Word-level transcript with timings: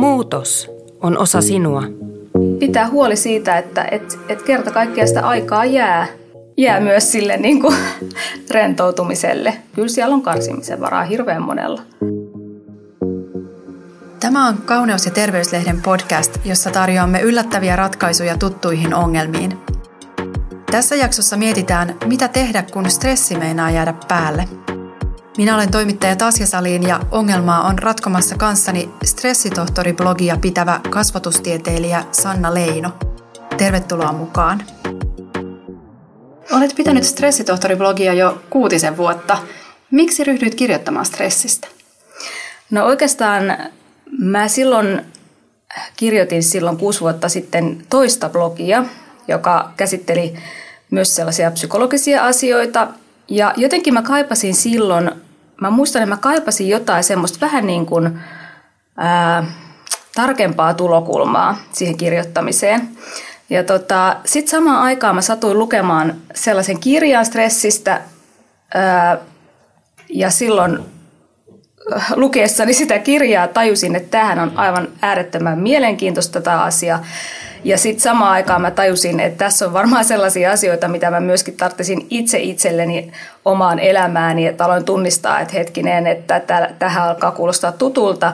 Muutos 0.00 0.70
on 1.00 1.18
osa 1.18 1.40
sinua. 1.40 1.82
Pitää 2.58 2.88
huoli 2.88 3.16
siitä, 3.16 3.58
että 3.58 3.88
et, 3.90 4.18
et 4.28 4.42
kerta 4.42 4.70
kaikkiaan 4.70 5.08
sitä 5.08 5.26
aikaa 5.26 5.64
jää, 5.64 6.06
jää 6.56 6.80
myös 6.80 7.12
sille 7.12 7.36
niin 7.36 7.60
kuin, 7.60 7.76
rentoutumiselle. 8.50 9.54
Kyllä 9.74 9.88
siellä 9.88 10.14
on 10.14 10.22
karsimisen 10.22 10.80
varaa 10.80 11.04
hirveän 11.04 11.42
monella. 11.42 11.82
Tämä 14.20 14.48
on 14.48 14.58
Kauneus- 14.64 15.04
ja 15.04 15.10
terveyslehden 15.10 15.82
podcast, 15.82 16.38
jossa 16.44 16.70
tarjoamme 16.70 17.20
yllättäviä 17.20 17.76
ratkaisuja 17.76 18.36
tuttuihin 18.36 18.94
ongelmiin. 18.94 19.58
Tässä 20.70 20.96
jaksossa 20.96 21.36
mietitään, 21.36 21.94
mitä 22.06 22.28
tehdä, 22.28 22.64
kun 22.72 22.90
stressi 22.90 23.38
meinaa 23.38 23.70
jäädä 23.70 23.94
päälle– 24.08 24.48
minä 25.36 25.54
olen 25.54 25.70
toimittaja 25.70 26.16
Tasja 26.16 26.46
Saliin 26.46 26.82
ja 26.82 27.00
ongelmaa 27.10 27.66
on 27.66 27.78
ratkomassa 27.78 28.36
kanssani 28.36 28.90
stressitohtori-blogia 29.04 30.38
pitävä 30.40 30.80
kasvatustieteilijä 30.90 32.04
Sanna 32.12 32.54
Leino. 32.54 32.92
Tervetuloa 33.56 34.12
mukaan. 34.12 34.62
Olet 36.52 36.74
pitänyt 36.76 37.04
stressitohtori-blogia 37.04 38.14
jo 38.14 38.42
kuutisen 38.50 38.96
vuotta. 38.96 39.38
Miksi 39.90 40.24
ryhdyit 40.24 40.54
kirjoittamaan 40.54 41.06
stressistä? 41.06 41.68
No 42.70 42.84
oikeastaan 42.86 43.56
mä 44.18 44.48
silloin 44.48 45.00
kirjoitin 45.96 46.42
silloin 46.42 46.76
kuusi 46.76 47.00
vuotta 47.00 47.28
sitten 47.28 47.86
toista 47.90 48.28
blogia, 48.28 48.84
joka 49.28 49.72
käsitteli 49.76 50.34
myös 50.90 51.16
sellaisia 51.16 51.50
psykologisia 51.50 52.26
asioita. 52.26 52.88
Ja 53.30 53.54
jotenkin 53.56 53.94
mä 53.94 54.02
kaipasin 54.02 54.54
silloin 54.54 55.10
mä 55.60 55.70
muistan, 55.70 56.02
että 56.02 56.14
mä 56.14 56.20
kaipasin 56.20 56.68
jotain 56.68 57.04
semmoista 57.04 57.40
vähän 57.40 57.66
niin 57.66 57.86
kuin 57.86 58.20
ää, 58.96 59.44
tarkempaa 60.14 60.74
tulokulmaa 60.74 61.58
siihen 61.72 61.96
kirjoittamiseen. 61.96 62.88
Ja 63.50 63.64
tota, 63.64 64.16
sitten 64.24 64.50
samaan 64.50 64.82
aikaan 64.82 65.14
mä 65.14 65.22
satuin 65.22 65.58
lukemaan 65.58 66.14
sellaisen 66.34 66.80
kirjan 66.80 67.26
stressistä 67.26 68.00
ää, 68.74 69.18
ja 70.08 70.30
silloin 70.30 70.78
lukeessani 72.14 72.72
sitä 72.72 72.98
kirjaa 72.98 73.48
tajusin, 73.48 73.96
että 73.96 74.10
tämähän 74.10 74.38
on 74.38 74.52
aivan 74.54 74.88
äärettömän 75.02 75.58
mielenkiintoista 75.58 76.40
tämä 76.40 76.62
asia. 76.62 76.98
Ja 77.64 77.78
sitten 77.78 78.02
samaan 78.02 78.32
aikaan 78.32 78.60
mä 78.60 78.70
tajusin, 78.70 79.20
että 79.20 79.44
tässä 79.44 79.66
on 79.66 79.72
varmaan 79.72 80.04
sellaisia 80.04 80.52
asioita, 80.52 80.88
mitä 80.88 81.10
mä 81.10 81.20
myöskin 81.20 81.56
tarttisin 81.56 82.06
itse 82.10 82.38
itselleni 82.38 83.12
omaan 83.44 83.78
elämääni, 83.78 84.46
että 84.46 84.64
aloin 84.64 84.84
tunnistaa, 84.84 85.40
että 85.40 85.54
hetkinen, 85.54 86.06
että 86.06 86.40
tähän 86.78 87.08
alkaa 87.08 87.30
kuulostaa 87.30 87.72
tutulta. 87.72 88.32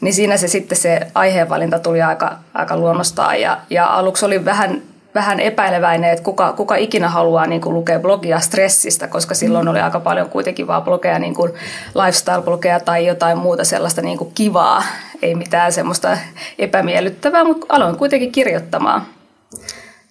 Niin 0.00 0.14
siinä 0.14 0.36
se 0.36 0.48
sitten 0.48 0.78
se 0.78 1.00
aiheenvalinta 1.14 1.78
tuli 1.78 2.02
aika, 2.02 2.38
aika 2.54 2.76
luonnostaan 2.76 3.40
ja, 3.40 3.58
ja 3.70 3.86
aluksi 3.86 4.24
oli 4.24 4.44
vähän 4.44 4.82
vähän 5.14 5.40
epäileväinen, 5.40 6.10
että 6.10 6.24
kuka, 6.24 6.52
kuka 6.52 6.76
ikinä 6.76 7.08
haluaa 7.08 7.46
niin 7.46 7.60
kuin 7.60 7.74
lukea 7.74 8.00
blogia 8.00 8.40
stressistä, 8.40 9.08
koska 9.08 9.34
silloin 9.34 9.68
oli 9.68 9.80
aika 9.80 10.00
paljon 10.00 10.28
kuitenkin 10.28 10.66
vaan 10.66 10.82
blogeja, 10.82 11.18
niin 11.18 11.34
kuin 11.34 11.52
lifestyle-blogeja 11.94 12.80
tai 12.84 13.06
jotain 13.06 13.38
muuta 13.38 13.64
sellaista 13.64 14.02
niin 14.02 14.18
kuin 14.18 14.32
kivaa, 14.34 14.82
ei 15.24 15.34
mitään 15.34 15.72
semmoista 15.72 16.18
epämiellyttävää, 16.58 17.44
mutta 17.44 17.66
aloin 17.68 17.96
kuitenkin 17.96 18.32
kirjoittamaan. 18.32 19.06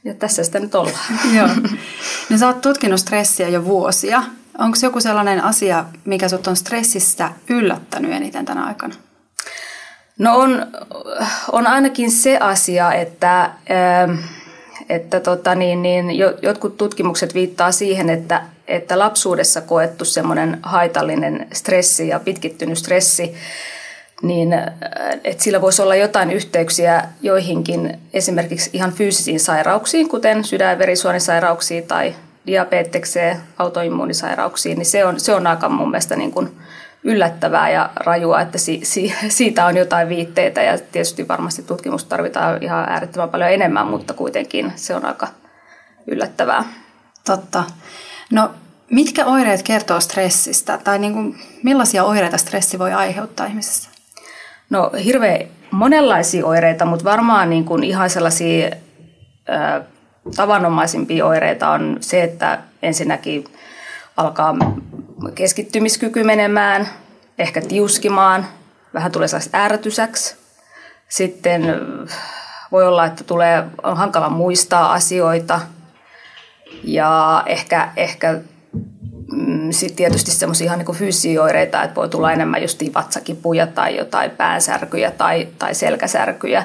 Ja 0.04 0.14
tässä 0.14 0.44
sitä 0.44 0.60
nyt 0.60 0.76
ollaan. 0.76 1.20
Joo. 1.38 1.48
No 2.30 2.38
sä 2.38 2.48
oot 2.48 2.62
tutkinut 2.62 3.00
stressiä 3.00 3.50
jo 3.50 3.66
vuosia. 3.66 4.24
Onko 4.58 4.78
joku 4.84 5.02
sellainen 5.02 5.44
asia, 5.44 5.86
mikä 6.06 6.30
sut 6.30 6.48
on 6.48 6.56
stressistä 6.56 7.32
yllättänyt 7.50 8.12
eniten 8.12 8.46
tänä 8.46 8.66
aikana? 8.66 8.96
No 10.20 10.38
on, 10.38 10.68
on 11.52 11.68
ainakin 11.68 12.12
se 12.12 12.38
asia, 12.38 12.94
että... 12.94 13.44
Äh, 13.44 14.20
että 14.90 15.20
tota 15.20 15.56
niin, 15.56 15.82
niin 15.82 16.06
jotkut 16.42 16.78
tutkimukset 16.78 17.34
viittaa 17.34 17.72
siihen, 17.72 18.10
että, 18.10 18.42
että 18.68 19.00
lapsuudessa 19.00 19.62
koettu 19.62 20.06
semmoinen 20.06 20.60
haitallinen 20.64 21.48
stressi 21.54 22.08
ja 22.08 22.20
pitkittynyt 22.20 22.78
stressi, 22.78 23.34
niin 24.24 24.54
äh, 24.54 24.64
että 25.24 25.44
sillä 25.44 25.62
voisi 25.62 25.82
olla 25.82 25.96
jotain 25.96 26.32
yhteyksiä 26.32 27.04
joihinkin 27.22 28.00
esimerkiksi 28.14 28.70
ihan 28.74 28.92
fyysisiin 28.92 29.40
sairauksiin, 29.40 30.10
kuten 30.10 30.44
sydän- 30.44 30.72
ja 30.72 30.80
verisuonisairauksiin 30.80 31.84
tai 31.84 32.16
diabetekseen, 32.48 33.38
autoimmuunisairauksiin, 33.58 34.78
niin 34.78 34.86
se 34.86 35.06
on, 35.06 35.20
se 35.20 35.34
on 35.34 35.48
aika 35.48 35.70
mun 35.70 35.92
mielestä 35.92 36.16
niin 36.16 36.32
kuin 36.32 36.52
yllättävää 37.04 37.70
ja 37.70 37.90
rajua, 37.96 38.42
että 38.42 38.58
si, 38.58 38.80
si, 38.84 39.14
siitä 39.30 39.66
on 39.66 39.78
jotain 39.78 40.10
viitteitä 40.10 40.62
ja 40.62 40.78
tietysti 40.78 41.28
varmasti 41.28 41.64
tutkimusta 41.64 42.10
tarvitaan 42.10 42.64
ihan 42.64 42.90
äärettömän 42.90 43.30
paljon 43.30 43.52
enemmän, 43.52 43.88
mutta 43.88 44.14
kuitenkin 44.14 44.74
se 44.76 44.96
on 44.96 45.06
aika 45.06 45.28
yllättävää. 46.08 46.64
Totta. 47.26 47.64
No 48.32 48.52
mitkä 48.90 49.26
oireet 49.26 49.64
kertoo 49.64 50.00
stressistä 50.00 50.80
tai 50.84 51.00
niin 51.00 51.14
kuin, 51.14 51.36
millaisia 51.64 52.04
oireita 52.04 52.38
stressi 52.38 52.80
voi 52.80 52.94
aiheuttaa 52.94 53.46
ihmisessä? 53.46 53.93
No 54.70 54.92
hirveän 55.06 55.48
monenlaisia 55.72 56.46
oireita, 56.46 56.86
mutta 56.86 57.06
varmaan 57.06 57.50
niin 57.50 57.66
kuin 57.66 57.84
ihan 57.84 58.10
sellaisia 58.10 58.68
ö, 59.50 59.84
tavanomaisimpia 60.36 61.26
oireita 61.26 61.70
on 61.70 61.98
se, 62.00 62.24
että 62.24 62.60
ensinnäkin 62.82 63.44
alkaa 64.18 64.56
keskittymiskyky 65.36 66.24
menemään, 66.24 66.90
ehkä 67.40 67.62
tiuskimaan, 67.62 68.46
vähän 68.94 69.12
tulee 69.12 69.28
sellaista 69.28 69.58
ärtysäksi. 69.58 70.36
Sitten 71.10 71.62
voi 72.72 72.88
olla, 72.88 73.06
että 73.06 73.24
tulee, 73.24 73.64
on 73.84 73.98
hankala 73.98 74.30
muistaa 74.30 74.94
asioita 74.94 75.60
ja 76.84 77.44
ehkä, 77.46 77.90
ehkä 77.96 78.40
mm, 79.36 79.72
sitten 79.72 79.96
tietysti 79.96 80.32
semmoisia 80.32 80.66
ihan 80.66 80.80
niin 80.80 80.96
fyysisiä 80.96 81.44
oireita, 81.44 81.84
että 81.84 81.96
voi 81.96 82.10
tulla 82.10 82.32
enemmän 82.32 82.62
just 82.62 82.84
vatsakipuja 82.96 83.68
tai 83.68 83.98
jotain 83.98 84.32
päänsärkyjä 84.32 85.12
tai, 85.12 85.48
tai 85.60 85.76
selkäsärkyjä. 85.76 86.64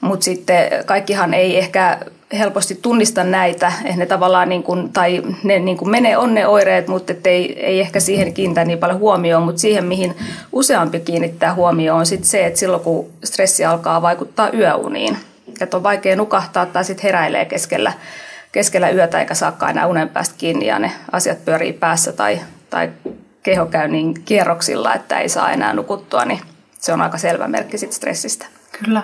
Mutta 0.00 0.24
sitten 0.24 0.70
kaikkihan 0.86 1.34
ei 1.34 1.58
ehkä 1.58 1.98
helposti 2.38 2.78
tunnista 2.82 3.24
näitä, 3.24 3.72
ne 3.96 4.06
tavallaan 4.06 4.48
niin 4.48 4.62
kuin, 4.62 4.92
tai 4.92 5.22
ne 5.44 5.58
niin 5.58 5.76
kuin 5.76 5.90
menee 5.90 6.16
on 6.16 6.34
ne 6.34 6.46
oireet, 6.46 6.88
mutta 6.88 7.12
ei, 7.24 7.60
ei 7.66 7.80
ehkä 7.80 8.00
siihen 8.00 8.34
kiinnitä 8.34 8.64
niin 8.64 8.78
paljon 8.78 8.98
huomioon, 8.98 9.42
mutta 9.42 9.60
siihen 9.60 9.84
mihin 9.84 10.16
useampi 10.52 11.00
kiinnittää 11.00 11.54
huomioon 11.54 11.98
on 11.98 12.06
sitten 12.06 12.28
se, 12.28 12.46
että 12.46 12.60
silloin 12.60 12.82
kun 12.82 13.10
stressi 13.24 13.64
alkaa 13.64 14.02
vaikuttaa 14.02 14.50
yöuniin, 14.52 15.16
että 15.60 15.76
on 15.76 15.82
vaikea 15.82 16.16
nukahtaa 16.16 16.66
tai 16.66 16.84
sitten 16.84 17.02
heräilee 17.02 17.44
keskellä, 17.44 17.92
keskellä 18.54 18.90
yötä 18.90 19.20
eikä 19.20 19.34
saakaan 19.34 19.70
enää 19.70 19.86
unen 19.86 20.08
päästä 20.08 20.34
kiinni 20.38 20.66
ja 20.66 20.78
ne 20.78 20.92
asiat 21.12 21.44
pyörii 21.44 21.72
päässä 21.72 22.12
tai, 22.12 22.40
tai 22.70 22.92
keho 23.42 23.66
käy 23.66 23.88
niin 23.88 24.22
kierroksilla, 24.24 24.94
että 24.94 25.18
ei 25.18 25.28
saa 25.28 25.50
enää 25.50 25.72
nukuttua, 25.72 26.24
niin 26.24 26.40
se 26.78 26.92
on 26.92 27.02
aika 27.02 27.18
selvä 27.18 27.48
merkki 27.48 27.78
sit 27.78 27.92
stressistä. 27.92 28.46
Kyllä. 28.84 29.02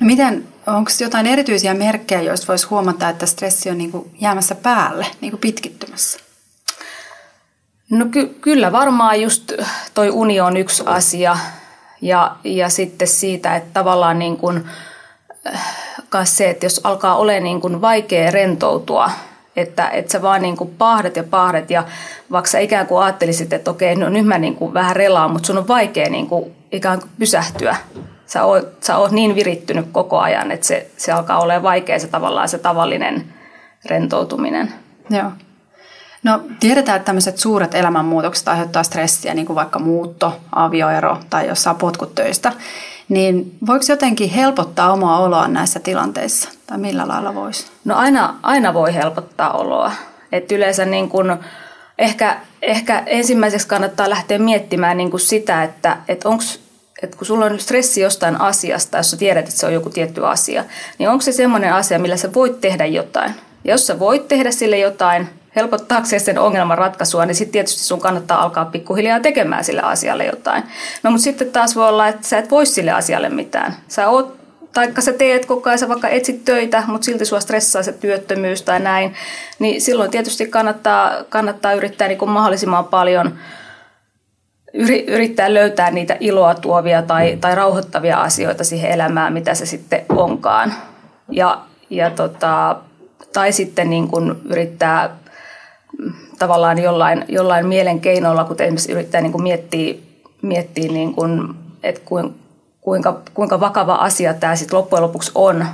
No 0.00 0.06
miten, 0.06 0.48
onko 0.66 0.90
jotain 1.00 1.26
erityisiä 1.26 1.74
merkkejä, 1.74 2.22
joista 2.22 2.46
voisi 2.46 2.66
huomata, 2.66 3.08
että 3.08 3.26
stressi 3.26 3.70
on 3.70 3.78
niin 3.78 3.92
kuin 3.92 4.10
jäämässä 4.20 4.54
päälle, 4.54 5.06
niin 5.20 5.30
kuin 5.30 5.40
pitkittymässä? 5.40 6.18
No 7.90 8.06
ky- 8.10 8.38
kyllä 8.40 8.72
varmaan 8.72 9.22
just 9.22 9.52
toi 9.94 10.10
uni 10.10 10.40
on 10.40 10.56
yksi 10.56 10.82
asia 10.86 11.36
ja, 12.00 12.36
ja 12.44 12.68
sitten 12.68 13.08
siitä, 13.08 13.56
että 13.56 13.70
tavallaan 13.72 14.18
niin 14.18 14.36
kuin, 14.36 14.68
äh, 16.14 16.26
se, 16.26 16.50
että 16.50 16.66
jos 16.66 16.80
alkaa 16.84 17.16
olla 17.16 17.32
niin 17.32 17.60
kuin 17.60 17.80
vaikea 17.80 18.30
rentoutua, 18.30 19.10
että, 19.56 19.88
että 19.88 20.12
sä 20.12 20.22
vaan 20.22 20.42
niin 20.42 20.56
kuin 20.56 20.74
pahdet 20.78 21.16
ja 21.16 21.24
pahdet 21.24 21.70
ja 21.70 21.84
vaikka 22.30 22.50
sä 22.50 22.58
ikään 22.58 22.86
kuin 22.86 23.02
ajattelisit, 23.02 23.52
että 23.52 23.70
okei, 23.70 23.94
no 23.94 24.08
nyt 24.08 24.26
mä 24.26 24.38
niin 24.38 24.56
kuin 24.56 24.74
vähän 24.74 24.96
relaan, 24.96 25.30
mutta 25.30 25.46
sun 25.46 25.58
on 25.58 25.68
vaikea 25.68 26.10
niin 26.10 26.26
kuin 26.26 26.56
ikään 26.72 27.00
kuin 27.00 27.10
pysähtyä 27.18 27.76
sä 28.28 28.44
oot, 28.44 28.68
sä 28.80 28.96
oot 28.96 29.10
niin 29.10 29.34
virittynyt 29.34 29.86
koko 29.92 30.18
ajan, 30.18 30.50
että 30.50 30.66
se, 30.66 30.90
se 30.96 31.12
alkaa 31.12 31.40
olla 31.40 31.62
vaikea 31.62 31.98
se 31.98 32.08
tavallaan 32.08 32.48
se 32.48 32.58
tavallinen 32.58 33.24
rentoutuminen. 33.84 34.72
Joo. 35.10 35.30
No 36.22 36.40
tiedetään, 36.60 36.96
että 36.96 37.06
tämmöiset 37.06 37.38
suuret 37.38 37.74
elämänmuutokset 37.74 38.48
aiheuttaa 38.48 38.82
stressiä, 38.82 39.34
niin 39.34 39.46
kuin 39.46 39.54
vaikka 39.54 39.78
muutto, 39.78 40.40
avioero 40.52 41.18
tai 41.30 41.48
jos 41.48 41.62
saa 41.62 41.74
potkut 41.74 42.14
töistä. 42.14 42.52
Niin 43.08 43.56
voiko 43.66 43.84
jotenkin 43.88 44.30
helpottaa 44.30 44.92
omaa 44.92 45.20
oloa 45.20 45.48
näissä 45.48 45.80
tilanteissa? 45.80 46.50
Tai 46.66 46.78
millä 46.78 47.08
lailla 47.08 47.34
voisi? 47.34 47.66
No 47.84 47.96
aina, 47.96 48.34
aina 48.42 48.74
voi 48.74 48.94
helpottaa 48.94 49.52
oloa. 49.52 49.92
Et 50.32 50.52
yleensä 50.52 50.84
niin 50.84 51.08
kun, 51.08 51.36
ehkä, 51.98 52.36
ehkä 52.62 53.02
ensimmäiseksi 53.06 53.68
kannattaa 53.68 54.10
lähteä 54.10 54.38
miettimään 54.38 54.96
niin 54.96 55.10
kuin 55.10 55.20
sitä, 55.20 55.64
että 55.64 55.96
et 56.08 56.24
onko 56.24 56.44
että 57.02 57.16
kun 57.16 57.26
sulla 57.26 57.44
on 57.44 57.60
stressi 57.60 58.00
jostain 58.00 58.40
asiasta, 58.40 58.96
jos 58.96 59.10
sä 59.10 59.16
tiedät, 59.16 59.48
että 59.48 59.60
se 59.60 59.66
on 59.66 59.72
joku 59.72 59.90
tietty 59.90 60.26
asia, 60.26 60.64
niin 60.98 61.08
onko 61.08 61.22
se 61.22 61.32
semmoinen 61.32 61.72
asia, 61.72 61.98
millä 61.98 62.16
sä 62.16 62.34
voit 62.34 62.60
tehdä 62.60 62.86
jotain? 62.86 63.34
Ja 63.64 63.74
jos 63.74 63.86
sä 63.86 63.98
voit 63.98 64.28
tehdä 64.28 64.50
sille 64.50 64.78
jotain, 64.78 65.28
helpottaakseen 65.58 66.20
sen 66.20 66.38
ongelman 66.38 66.78
ratkaisua, 66.78 67.26
niin 67.26 67.34
sitten 67.34 67.52
tietysti 67.52 67.82
sun 67.82 68.00
kannattaa 68.00 68.42
alkaa 68.42 68.64
pikkuhiljaa 68.64 69.20
tekemään 69.20 69.64
sille 69.64 69.82
asialle 69.82 70.24
jotain. 70.26 70.62
No 71.02 71.10
mutta 71.10 71.24
sitten 71.24 71.50
taas 71.50 71.76
voi 71.76 71.88
olla, 71.88 72.08
että 72.08 72.28
sä 72.28 72.38
et 72.38 72.50
voi 72.50 72.66
sille 72.66 72.90
asialle 72.90 73.28
mitään. 73.28 73.74
Sä 73.88 74.08
oot, 74.08 74.36
taikka 74.72 75.00
sä 75.00 75.12
teet 75.12 75.46
koko 75.46 75.70
ajan, 75.70 75.78
sä 75.78 75.88
vaikka 75.88 76.08
etsit 76.08 76.44
töitä, 76.44 76.82
mutta 76.86 77.04
silti 77.04 77.24
sua 77.24 77.40
stressaa 77.40 77.82
se 77.82 77.92
työttömyys 77.92 78.62
tai 78.62 78.80
näin, 78.80 79.14
niin 79.58 79.80
silloin 79.80 80.10
tietysti 80.10 80.46
kannattaa, 80.46 81.12
kannattaa 81.28 81.72
yrittää 81.72 82.08
niin 82.08 82.30
mahdollisimman 82.30 82.84
paljon 82.84 83.34
yrittää 85.06 85.54
löytää 85.54 85.90
niitä 85.90 86.16
iloa 86.20 86.54
tuovia 86.54 87.02
tai, 87.02 87.38
tai 87.40 87.54
rauhoittavia 87.54 88.20
asioita 88.20 88.64
siihen 88.64 88.90
elämään, 88.90 89.32
mitä 89.32 89.54
se 89.54 89.66
sitten 89.66 90.04
onkaan. 90.08 90.72
Ja, 91.30 91.60
ja 91.90 92.10
tota, 92.10 92.76
tai 93.32 93.52
sitten 93.52 93.90
niin 93.90 94.08
kuin 94.08 94.34
yrittää 94.44 95.10
tavallaan 96.38 96.78
jollain, 96.78 97.24
jollain 97.28 97.66
mielenkeinoilla, 97.66 98.44
kuten 98.44 98.66
esimerkiksi 98.66 98.92
yrittää 98.92 99.20
niin 99.20 99.32
kuin 99.32 99.42
miettiä, 99.42 99.94
miettiä 100.42 100.92
niin 100.92 101.14
kuin, 101.14 101.54
että 101.82 102.00
kuinka, 102.80 103.20
kuinka 103.34 103.60
vakava 103.60 103.94
asia 103.94 104.34
tämä 104.34 104.56
sitten 104.56 104.78
loppujen 104.78 105.02
lopuksi 105.02 105.32
on. 105.34 105.66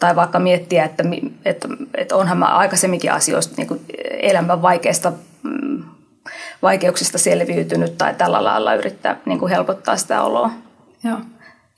Tai 0.00 0.16
vaikka 0.16 0.38
miettiä, 0.38 0.84
että, 0.84 1.04
että, 1.44 1.68
että 1.94 2.16
onhan 2.16 2.38
mä 2.38 2.46
aikaisemminkin 2.46 3.12
asioista 3.12 3.54
niin 3.56 3.68
kuin 3.68 3.80
elämän 4.00 4.62
vaikeista 4.62 5.12
mm, 5.42 5.82
vaikeuksista 6.62 7.18
selviytynyt 7.18 7.98
tai 7.98 8.14
tällä 8.14 8.44
lailla 8.44 8.74
yrittää 8.74 9.16
niin 9.26 9.38
kuin 9.38 9.50
helpottaa 9.50 9.96
sitä 9.96 10.22
oloa. 10.22 10.50
Joo. 11.04 11.18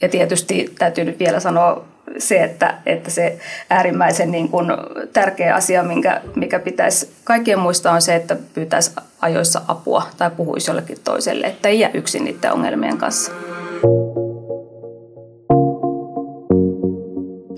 Ja 0.00 0.08
tietysti 0.08 0.74
täytyy 0.78 1.04
nyt 1.04 1.18
vielä 1.18 1.40
sanoa 1.40 1.84
se, 2.18 2.42
että, 2.42 2.74
että 2.86 3.10
se 3.10 3.38
äärimmäisen 3.70 4.30
niin 4.30 4.48
kuin 4.48 4.66
tärkeä 5.12 5.54
asia, 5.54 5.82
minkä, 5.82 6.20
mikä 6.36 6.58
pitäisi 6.58 7.12
kaikkien 7.24 7.58
muistaa, 7.58 7.94
on 7.94 8.02
se, 8.02 8.14
että 8.14 8.36
pyytäisi 8.54 8.90
ajoissa 9.20 9.62
apua 9.68 10.06
tai 10.16 10.30
puhuisi 10.30 10.70
jollekin 10.70 10.98
toiselle, 11.04 11.46
että 11.46 11.68
ei 11.68 11.80
jää 11.80 11.90
yksin 11.94 12.24
niiden 12.24 12.52
ongelmien 12.52 12.98
kanssa. 12.98 13.32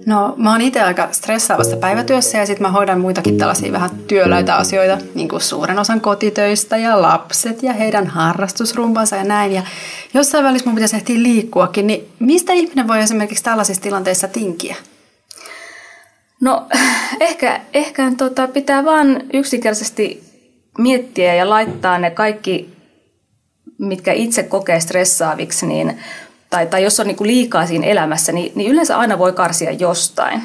No 0.07 0.35
mä 0.37 0.53
oon 0.53 0.61
itse 0.61 0.83
aika 0.83 1.09
stressaavassa 1.13 1.77
päivätyössä 1.77 2.39
ja 2.39 2.47
sitten 2.47 2.67
mä 2.67 2.71
hoidan 2.71 3.01
muitakin 3.01 3.39
tällaisia 3.39 3.73
vähän 3.73 3.91
työläitä 4.07 4.57
asioita, 4.57 5.05
niin 5.15 5.29
kuin 5.29 5.41
suuren 5.41 5.79
osan 5.79 6.01
kotitöistä 6.01 6.77
ja 6.77 7.03
lapset 7.03 7.63
ja 7.63 7.73
heidän 7.73 8.07
harrastusrumpansa 8.07 9.17
ja 9.17 9.25
näin. 9.25 9.53
Ja 9.53 9.63
jossain 10.15 10.45
välissä 10.45 10.67
mun 10.67 10.75
pitäisi 10.75 10.97
ehtiä 10.97 11.23
liikkuakin, 11.23 11.87
niin 11.87 12.09
mistä 12.19 12.53
ihminen 12.53 12.89
voi 12.89 13.01
esimerkiksi 13.01 13.45
tällaisissa 13.45 13.83
tilanteissa 13.83 14.29
tinkiä? 14.29 14.77
No 16.41 16.67
ehkä, 17.21 17.61
ehkä 17.75 18.13
tota, 18.17 18.49
pitää 18.49 18.85
vaan 18.85 19.23
yksinkertaisesti 19.33 20.25
miettiä 20.79 21.35
ja 21.35 21.51
laittaa 21.51 21.99
ne 21.99 22.11
kaikki, 22.11 22.77
mitkä 23.79 24.13
itse 24.13 24.43
kokee 24.43 24.81
stressaaviksi, 24.81 25.67
niin 25.67 25.99
tai, 26.57 26.67
tai 26.67 26.83
jos 26.83 27.01
on 27.01 27.07
niin 27.07 27.17
kuin 27.17 27.29
liikaa 27.29 27.67
siinä 27.67 27.87
elämässä, 27.87 28.33
niin, 28.33 28.53
niin 28.55 28.71
yleensä 28.71 28.99
aina 28.99 29.19
voi 29.19 29.33
karsia 29.33 29.73
jostain. 29.73 30.43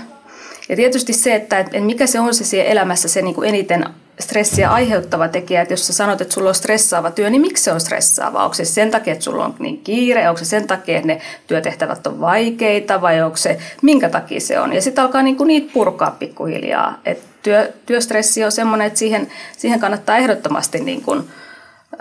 Ja 0.69 0.75
tietysti 0.75 1.13
se, 1.13 1.35
että 1.35 1.59
et, 1.59 1.67
mikä 1.85 2.07
se 2.07 2.19
on 2.19 2.33
se 2.33 2.43
siellä 2.43 2.71
elämässä 2.71 3.07
se 3.07 3.21
niin 3.21 3.35
kuin 3.35 3.49
eniten 3.49 3.85
stressiä 4.19 4.71
aiheuttava 4.71 5.27
tekijä, 5.27 5.61
että 5.61 5.73
jos 5.73 5.87
sä 5.87 5.93
sanot, 5.93 6.21
että 6.21 6.33
sulla 6.33 6.49
on 6.49 6.55
stressaava 6.55 7.11
työ, 7.11 7.29
niin 7.29 7.41
miksi 7.41 7.63
se 7.63 7.71
on 7.71 7.81
stressaava? 7.81 8.43
Onko 8.43 8.53
se 8.53 8.65
sen 8.65 8.91
takia, 8.91 9.13
että 9.13 9.23
sulla 9.23 9.45
on 9.45 9.55
niin 9.59 9.81
kiire? 9.81 10.29
Onko 10.29 10.39
se 10.39 10.45
sen 10.45 10.67
takia, 10.67 10.95
että 10.95 11.07
ne 11.07 11.21
työtehtävät 11.47 12.07
on 12.07 12.21
vaikeita 12.21 13.01
vai 13.01 13.21
onko 13.21 13.37
se, 13.37 13.57
minkä 13.81 14.09
takia 14.09 14.39
se 14.39 14.59
on? 14.59 14.73
Ja 14.73 14.81
sitten 14.81 15.03
alkaa 15.03 15.21
niin 15.21 15.37
kuin 15.37 15.47
niitä 15.47 15.73
purkaa 15.73 16.15
pikkuhiljaa. 16.19 16.99
Et 17.05 17.21
työ, 17.43 17.73
työstressi 17.85 18.43
on 18.43 18.51
semmoinen, 18.51 18.87
että 18.87 18.99
siihen, 18.99 19.27
siihen 19.57 19.79
kannattaa 19.79 20.17
ehdottomasti, 20.17 20.79
niin 20.79 21.01
kuin, 21.01 21.23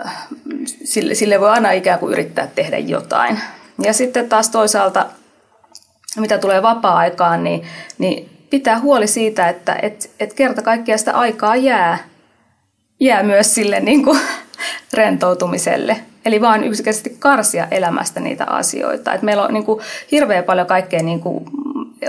äh, 0.05 0.27
sille, 0.83 1.15
sille 1.15 1.39
voi 1.39 1.49
aina 1.49 1.71
ikään 1.71 1.99
kuin 1.99 2.13
yrittää 2.13 2.47
tehdä 2.55 2.77
jotain. 2.77 3.39
Ja 3.83 3.93
sitten 3.93 4.29
taas 4.29 4.49
toisaalta, 4.49 5.05
mitä 6.17 6.37
tulee 6.37 6.61
vapaa-aikaan, 6.61 7.43
niin, 7.43 7.63
niin 7.97 8.29
pitää 8.49 8.79
huoli 8.79 9.07
siitä, 9.07 9.49
että 9.49 9.79
et, 9.81 10.11
et 10.19 10.33
kerta 10.33 10.61
kaikkiaan 10.61 10.99
sitä 10.99 11.13
aikaa 11.13 11.55
jää, 11.55 11.97
jää 12.99 13.23
myös 13.23 13.55
sille 13.55 13.79
niin 13.79 14.03
kuin 14.03 14.19
rentoutumiselle. 14.93 15.97
Eli 16.25 16.41
vaan 16.41 16.63
yksinkertaisesti 16.63 17.15
karsia 17.19 17.67
elämästä 17.71 18.19
niitä 18.19 18.45
asioita. 18.45 19.13
Et 19.13 19.21
meillä 19.21 19.43
on 19.43 19.53
niin 19.53 19.65
kuin 19.65 19.81
hirveän 20.11 20.43
paljon 20.43 20.67
kaikkea, 20.67 21.03
niin 21.03 21.19
kuin, 21.19 21.43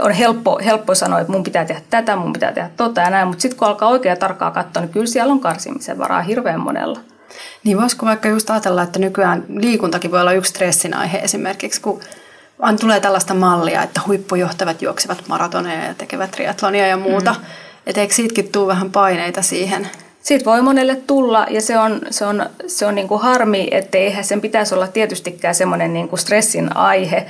on 0.01 0.13
helppo, 0.13 0.61
helppo 0.65 0.95
sanoa, 0.95 1.21
että 1.21 1.33
mun 1.33 1.43
pitää 1.43 1.65
tehdä 1.65 1.81
tätä, 1.91 2.17
mun 2.17 2.33
pitää 2.33 2.53
tehdä 2.53 2.71
tota 2.77 3.01
ja 3.01 3.11
näin, 3.11 3.29
mutta 3.29 3.43
sitten 3.43 3.59
kun 3.59 3.69
alkaa 3.69 3.89
oikein 3.89 4.19
tarkkaa 4.19 4.51
katsoa, 4.51 4.83
niin 4.83 4.93
kyllä 4.93 5.07
siellä 5.07 5.33
on 5.33 5.41
karsimisen 5.41 5.99
varaa 5.99 6.23
hirveän 6.23 6.61
monella. 6.61 7.01
Niin 7.65 7.81
voisiko 7.81 8.07
vaikka 8.07 8.29
just 8.29 8.51
ajatella, 8.51 8.83
että 8.83 8.99
nykyään 8.99 9.45
liikuntakin 9.49 10.11
voi 10.11 10.21
olla 10.21 10.33
yksi 10.33 10.51
stressin 10.51 10.95
aihe 10.95 11.19
esimerkiksi, 11.19 11.81
kun 11.81 12.01
on, 12.59 12.79
tulee 12.79 13.01
tällaista 13.01 13.35
mallia, 13.35 13.83
että 13.83 14.01
huippujohtavat 14.07 14.83
juoksevat 14.83 15.29
maratoneja 15.29 15.85
ja 15.85 15.95
tekevät 15.95 16.31
triatlonia 16.31 16.87
ja 16.87 16.97
muuta. 16.97 17.33
Mm. 17.39 17.45
Että 17.87 18.01
eikö 18.01 18.15
siitäkin 18.15 18.53
tule 18.53 18.67
vähän 18.67 18.91
paineita 18.91 19.43
siihen? 19.43 19.91
Siitä 20.23 20.45
voi 20.45 20.63
monelle 20.63 20.97
tulla 20.97 21.47
ja 21.51 21.61
se 21.61 21.79
on, 21.79 22.01
se 22.11 22.25
on, 22.25 22.47
se 22.67 22.87
on 22.87 22.95
niin 22.95 23.09
kuin 23.09 23.21
harmi, 23.21 23.69
että 23.71 23.99
eihän 23.99 24.25
sen 24.25 24.41
pitäisi 24.41 24.75
olla 24.75 24.87
tietystikään 24.87 25.55
semmoinen 25.55 25.95
niin 25.95 26.09
kuin 26.09 26.19
stressin 26.19 26.77
aihe, 26.77 27.27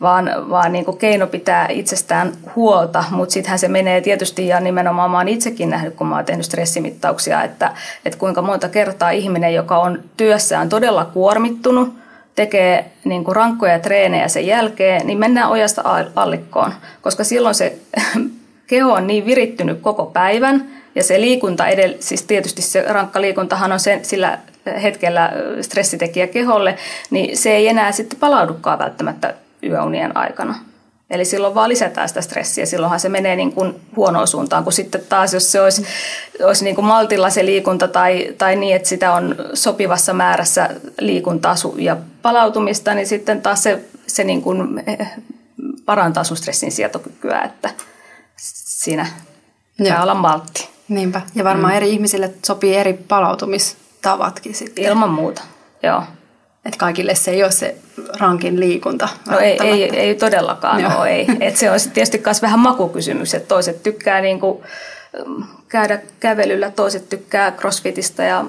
vaan, 0.00 0.30
vaan 0.50 0.72
niin 0.72 0.84
kuin 0.84 0.96
keino 0.96 1.26
pitää 1.26 1.66
itsestään 1.68 2.32
huolta, 2.56 3.04
mutta 3.10 3.32
sittenhän 3.32 3.58
se 3.58 3.68
menee 3.68 4.00
tietysti 4.00 4.48
ja 4.48 4.60
nimenomaan 4.60 5.10
mä 5.10 5.16
oon 5.16 5.28
itsekin 5.28 5.70
nähnyt, 5.70 5.94
kun 5.94 6.06
mä 6.06 6.16
oon 6.16 6.24
tehnyt 6.24 6.46
stressimittauksia, 6.46 7.42
että, 7.42 7.72
että 8.04 8.18
kuinka 8.18 8.42
monta 8.42 8.68
kertaa 8.68 9.10
ihminen, 9.10 9.54
joka 9.54 9.78
on 9.78 10.02
työssään 10.16 10.68
todella 10.68 11.04
kuormittunut, 11.04 11.94
tekee 12.34 12.92
niin 13.04 13.24
kuin 13.24 13.36
rankkoja 13.36 13.78
treenejä 13.78 14.28
sen 14.28 14.46
jälkeen, 14.46 15.06
niin 15.06 15.18
mennään 15.18 15.50
ojasta 15.50 15.82
allikkoon, 16.16 16.72
koska 17.02 17.24
silloin 17.24 17.54
se 17.54 17.78
keho 18.66 18.92
on 18.92 19.06
niin 19.06 19.26
virittynyt 19.26 19.80
koko 19.80 20.06
päivän 20.06 20.64
ja 20.94 21.02
se 21.04 21.20
liikunta, 21.20 21.68
edellä, 21.68 21.96
siis 22.00 22.22
tietysti 22.22 22.62
se 22.62 22.84
rankka 22.88 23.20
liikuntahan 23.20 23.72
on 23.72 23.80
sen, 23.80 24.04
sillä 24.04 24.38
hetkellä 24.82 25.32
stressitekijä 25.60 26.26
keholle, 26.26 26.76
niin 27.10 27.36
se 27.36 27.50
ei 27.50 27.68
enää 27.68 27.92
sitten 27.92 28.18
palaudukaan 28.18 28.78
välttämättä 28.78 29.34
yöunien 29.62 30.16
aikana. 30.16 30.54
Eli 31.10 31.24
silloin 31.24 31.54
vaan 31.54 31.68
lisätään 31.68 32.08
sitä 32.08 32.20
stressiä. 32.20 32.66
Silloinhan 32.66 33.00
se 33.00 33.08
menee 33.08 33.36
niin 33.36 33.52
kuin 33.52 33.80
huonoon 33.96 34.28
suuntaan, 34.28 34.64
kun 34.64 34.72
sitten 34.72 35.00
taas 35.08 35.34
jos 35.34 35.52
se 35.52 35.60
olisi, 35.60 35.86
olisi 36.44 36.64
niin 36.64 36.74
kuin 36.76 36.84
maltilla 36.84 37.30
se 37.30 37.44
liikunta 37.44 37.88
tai, 37.88 38.34
tai 38.38 38.56
niin, 38.56 38.76
että 38.76 38.88
sitä 38.88 39.12
on 39.12 39.36
sopivassa 39.54 40.12
määrässä 40.12 40.70
liikuntaa 41.00 41.54
ja 41.76 41.96
palautumista, 42.22 42.94
niin 42.94 43.06
sitten 43.06 43.42
taas 43.42 43.62
se, 43.62 43.84
se 44.06 44.24
niin 44.24 44.42
kuin 44.42 44.82
eh, 44.86 45.10
parantaa 45.84 46.24
sun 46.24 46.36
stressin 46.36 46.72
sietokykyä, 46.72 47.42
että 47.42 47.70
siinä 48.36 49.06
pitää 49.76 50.02
olla 50.02 50.14
maltti. 50.14 50.68
Niinpä. 50.88 51.20
Ja 51.34 51.44
varmaan 51.44 51.72
mm. 51.72 51.76
eri 51.76 51.90
ihmisille 51.90 52.34
sopii 52.46 52.76
eri 52.76 52.92
palautumistavatkin 52.92 54.54
sitten. 54.54 54.84
Ilman 54.84 55.10
muuta, 55.10 55.42
joo. 55.82 56.02
Että 56.64 56.78
kaikille 56.78 57.14
se 57.14 57.30
ei 57.30 57.42
ole 57.42 57.52
se 57.52 57.76
rankin 58.18 58.60
liikunta. 58.60 59.08
No 59.30 59.38
ei, 59.38 59.58
ei, 59.62 59.96
ei 59.96 60.14
todellakaan 60.14 60.80
Joo. 60.80 60.98
ole, 60.98 61.08
ei. 61.08 61.26
Et 61.40 61.56
se 61.56 61.70
on 61.70 61.78
tietysti 61.94 62.22
myös 62.24 62.42
vähän 62.42 62.58
makukysymys, 62.58 63.34
että 63.34 63.48
toiset 63.48 63.82
tykkää 63.82 64.20
niinku 64.20 64.64
mm, 65.26 65.44
käydä 65.68 66.00
kävelyllä, 66.20 66.70
toiset 66.70 67.08
tykkää 67.08 67.52
crossfitista 67.52 68.22
ja 68.22 68.44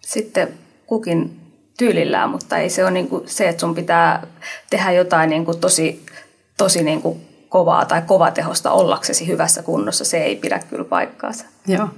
sitten 0.00 0.48
kukin 0.86 1.40
tyylillään, 1.78 2.30
mutta 2.30 2.58
ei 2.58 2.70
se 2.70 2.84
ole 2.84 2.90
niinku 2.90 3.22
se, 3.26 3.48
että 3.48 3.60
sun 3.60 3.74
pitää 3.74 4.26
tehdä 4.70 4.92
jotain 4.92 5.30
niinku 5.30 5.54
tosi, 5.54 6.06
tosi 6.56 6.82
niinku 6.82 7.20
kovaa 7.48 7.84
tai 7.84 8.02
kovatehosta 8.02 8.70
ollaksesi 8.70 9.26
hyvässä 9.26 9.62
kunnossa. 9.62 10.04
Se 10.04 10.18
ei 10.18 10.36
pidä 10.36 10.60
kyllä 10.70 10.84
paikkaansa. 10.84 11.44
Joo. 11.66 11.88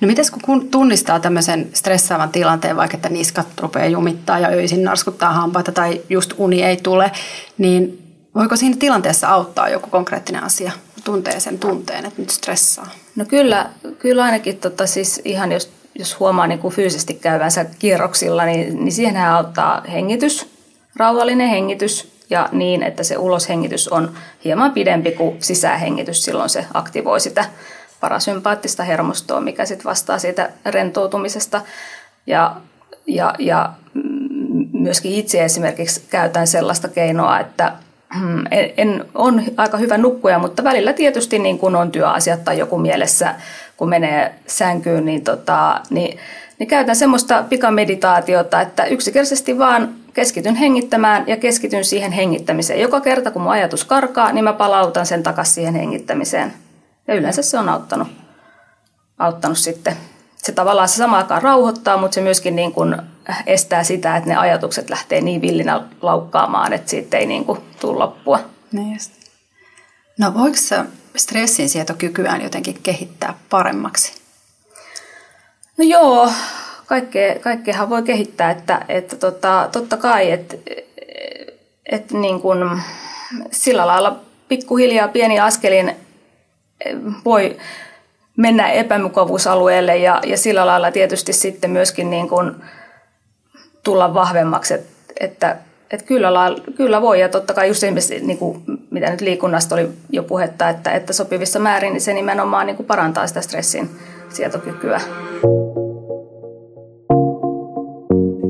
No 0.00 0.06
mites 0.06 0.30
kun 0.30 0.70
tunnistaa 0.70 1.20
tämmöisen 1.20 1.70
stressaavan 1.72 2.28
tilanteen, 2.28 2.76
vaikka 2.76 2.96
että 2.96 3.08
niskat 3.08 3.46
rupeaa 3.60 3.86
jumittaa 3.86 4.38
ja 4.38 4.48
öisin 4.48 4.84
narskuttaa 4.84 5.32
hampaita 5.32 5.72
tai 5.72 6.00
just 6.08 6.32
uni 6.36 6.62
ei 6.62 6.76
tule, 6.76 7.12
niin 7.58 8.02
voiko 8.34 8.56
siinä 8.56 8.76
tilanteessa 8.78 9.28
auttaa 9.28 9.68
joku 9.68 9.90
konkreettinen 9.90 10.44
asia? 10.44 10.72
Tuntee 11.04 11.40
sen 11.40 11.58
tunteen, 11.58 12.04
että 12.06 12.22
nyt 12.22 12.30
stressaa. 12.30 12.86
No 13.16 13.24
kyllä, 13.24 13.70
kyllä 13.98 14.24
ainakin 14.24 14.56
tota, 14.56 14.86
siis 14.86 15.20
ihan 15.24 15.52
jos, 15.52 15.70
jos 15.94 16.20
huomaa 16.20 16.46
niin 16.46 16.58
kuin 16.58 16.74
fyysisesti 16.74 17.14
käyvänsä 17.14 17.66
kierroksilla, 17.78 18.44
niin, 18.44 18.84
niin 18.84 18.92
siihenhän 18.92 19.32
auttaa 19.32 19.82
hengitys, 19.92 20.46
rauhallinen 20.96 21.48
hengitys 21.48 22.12
ja 22.30 22.48
niin, 22.52 22.82
että 22.82 23.02
se 23.02 23.16
uloshengitys 23.16 23.88
on 23.88 24.14
hieman 24.44 24.72
pidempi 24.72 25.12
kuin 25.12 25.36
sisähengitys, 25.42 26.24
silloin 26.24 26.50
se 26.50 26.66
aktivoi 26.74 27.20
sitä 27.20 27.44
parasympaattista 28.00 28.84
hermostoa, 28.84 29.40
mikä 29.40 29.64
sitten 29.64 29.84
vastaa 29.84 30.18
siitä 30.18 30.50
rentoutumisesta. 30.66 31.62
Ja, 32.26 32.56
ja, 33.06 33.34
ja 33.38 33.72
myöskin 34.72 35.12
itse 35.12 35.44
esimerkiksi 35.44 36.02
käytän 36.10 36.46
sellaista 36.46 36.88
keinoa, 36.88 37.40
että, 37.40 37.72
en, 38.50 38.70
en 38.76 39.04
on 39.14 39.42
aika 39.56 39.76
hyvä 39.76 39.98
nukkuja, 39.98 40.38
mutta 40.38 40.64
välillä 40.64 40.92
tietysti 40.92 41.38
niin 41.38 41.58
kun 41.58 41.76
on 41.76 41.92
työasiat 41.92 42.44
tai 42.44 42.58
joku 42.58 42.78
mielessä, 42.78 43.34
kun 43.76 43.88
menee 43.88 44.34
sänkyyn, 44.46 45.04
niin, 45.04 45.24
tota, 45.24 45.80
niin, 45.90 46.18
niin 46.58 46.68
käytän 46.68 46.96
semmoista 46.96 47.44
pikameditaatiota, 47.48 48.60
että 48.60 48.84
yksinkertaisesti 48.84 49.58
vaan 49.58 49.88
keskityn 50.14 50.54
hengittämään 50.54 51.24
ja 51.26 51.36
keskityn 51.36 51.84
siihen 51.84 52.12
hengittämiseen. 52.12 52.80
Joka 52.80 53.00
kerta, 53.00 53.30
kun 53.30 53.42
mun 53.42 53.52
ajatus 53.52 53.84
karkaa, 53.84 54.32
niin 54.32 54.44
mä 54.44 54.52
palautan 54.52 55.06
sen 55.06 55.22
takaisin 55.22 55.54
siihen 55.54 55.74
hengittämiseen. 55.74 56.52
Ja 57.08 57.14
yleensä 57.14 57.42
se 57.42 57.58
on 57.58 57.68
auttanut, 57.68 58.08
auttanut 59.18 59.58
sitten. 59.58 59.96
Se 60.36 60.52
tavallaan 60.52 60.88
se 60.88 60.96
sama 60.96 61.16
aikaan 61.16 61.42
rauhoittaa, 61.42 61.96
mutta 61.96 62.14
se 62.14 62.20
myöskin 62.20 62.56
niin 62.56 62.72
kuin 62.72 62.96
estää 63.46 63.84
sitä, 63.84 64.16
että 64.16 64.28
ne 64.28 64.36
ajatukset 64.36 64.90
lähtee 64.90 65.20
niin 65.20 65.40
villinä 65.40 65.80
laukkaamaan, 66.02 66.72
että 66.72 66.90
siitä 66.90 67.16
ei 67.18 67.26
niin 67.26 67.44
kuin 67.44 67.60
tule 67.80 67.98
loppua. 67.98 68.40
Niin 68.72 68.92
just. 68.92 69.12
No 70.18 70.34
voiko 70.34 70.56
stressin 71.16 71.68
sietokykyään 71.68 72.42
jotenkin 72.42 72.78
kehittää 72.82 73.34
paremmaksi? 73.50 74.20
No 75.78 75.84
joo, 75.84 76.32
kaikkea, 76.86 77.38
kaikkeahan 77.38 77.90
voi 77.90 78.02
kehittää, 78.02 78.50
että, 78.50 78.84
että 78.88 79.16
tota, 79.16 79.68
totta 79.72 79.96
kai, 79.96 80.30
että, 80.30 80.56
että 81.86 82.18
niin 82.18 82.40
kuin 82.40 82.82
sillä 83.50 83.86
lailla 83.86 84.20
pikkuhiljaa 84.48 85.08
pieni 85.08 85.40
askelin 85.40 85.96
voi 87.24 87.56
mennä 88.36 88.70
epämukavuusalueelle 88.70 89.96
ja, 89.96 90.20
ja 90.26 90.36
sillä 90.36 90.66
lailla 90.66 90.90
tietysti 90.90 91.32
sitten 91.32 91.70
myöskin 91.70 92.10
niin 92.10 92.28
kuin 92.28 92.52
tulla 93.82 94.14
vahvemmaksi, 94.14 94.74
että, 94.74 94.90
että, 95.20 95.56
että 95.90 96.06
kyllä, 96.06 96.28
kyllä 96.76 97.02
voi 97.02 97.20
ja 97.20 97.28
totta 97.28 97.54
kai 97.54 97.68
just 97.68 97.82
esimerkiksi 97.82 98.20
niin 98.20 98.38
kuin, 98.38 98.62
mitä 98.90 99.10
nyt 99.10 99.20
liikunnasta 99.20 99.74
oli 99.74 99.88
jo 100.10 100.22
puhetta, 100.22 100.68
että, 100.68 100.92
että 100.92 101.12
sopivissa 101.12 101.58
määrin 101.58 101.92
niin 101.92 102.00
se 102.00 102.12
nimenomaan 102.12 102.66
niin 102.66 102.76
kuin 102.76 102.86
parantaa 102.86 103.26
sitä 103.26 103.40
stressin 103.40 103.90
sietokykyä. 104.28 105.00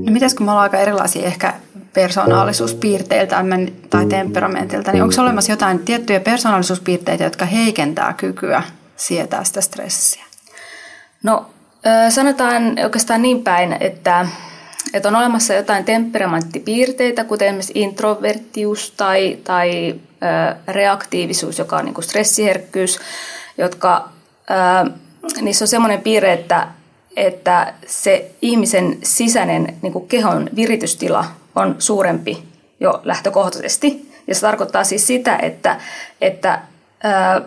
No 0.07 0.13
mitäs 0.13 0.35
kun 0.35 0.47
me 0.47 0.51
ollaan 0.51 0.63
aika 0.63 0.79
erilaisia 0.79 1.27
ehkä 1.27 1.55
persoonallisuuspiirteiltä 1.93 3.45
tai 3.91 4.07
temperamentilta, 4.07 4.93
niin 4.93 5.03
onko 5.03 5.15
olemassa 5.23 5.53
jotain 5.53 5.79
tiettyjä 5.79 6.21
persoonallisuuspiirteitä, 6.21 7.25
jotka 7.25 7.45
heikentää 7.45 8.13
kykyä 8.13 8.63
sietää 8.97 9.45
sitä 9.45 9.61
stressiä? 9.61 10.25
No 11.23 11.51
sanotaan 12.09 12.63
oikeastaan 12.85 13.23
niin 13.23 13.43
päin, 13.43 13.77
että, 13.81 14.27
että 14.95 15.09
on 15.09 15.17
olemassa 15.17 15.55
jotain 15.55 15.85
temperamenttipiirteitä, 15.85 17.25
kuten 17.25 17.49
esimerkiksi 17.49 17.73
introvertius 17.75 18.91
tai, 18.97 19.39
tai 19.45 19.95
reaktiivisuus, 20.69 21.59
joka 21.59 21.77
on 21.77 21.85
niin 21.85 21.95
kuin 21.95 22.05
stressiherkkyys, 22.05 22.99
jotka 23.59 24.09
niissä 25.41 25.65
on 25.65 25.69
semmoinen 25.69 26.03
piirre, 26.03 26.33
että 26.33 26.69
että 27.17 27.75
se 27.87 28.31
ihmisen 28.43 28.99
sisäinen 29.03 29.77
niin 29.83 29.93
kuin 29.93 30.09
kehon 30.09 30.51
viritystila 30.57 31.25
on 31.61 31.77
suurempi 31.79 32.45
jo 32.81 33.01
lähtökohtaisesti. 33.05 34.11
Ja 34.27 34.35
se 34.35 34.41
tarkoittaa 34.41 34.85
siis 34.85 35.07
sitä, 35.07 35.39
että, 35.43 35.81
että 36.21 36.61
ää, 37.03 37.43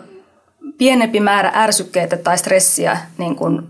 pienempi 0.78 1.20
määrä 1.20 1.52
ärsykkeitä 1.54 2.16
tai 2.16 2.38
stressiä, 2.38 2.98
niin 3.18 3.36
kuin 3.36 3.62